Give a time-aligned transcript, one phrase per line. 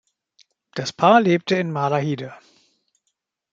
[0.73, 2.33] Das Paar lebt in Malahide.